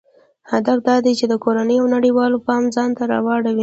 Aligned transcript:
هدف 0.51 0.77
دا 0.87 0.95
دی 1.05 1.13
چې 1.19 1.25
د 1.29 1.33
کورنیو 1.43 1.81
او 1.89 1.91
نړیوالو 1.95 2.37
پام 2.47 2.63
ځانته 2.75 3.03
راواړوي. 3.11 3.59